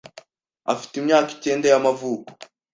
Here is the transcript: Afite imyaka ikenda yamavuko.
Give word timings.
Afite 0.73 0.93
imyaka 0.97 1.29
ikenda 1.37 1.65
yamavuko. 1.69 2.29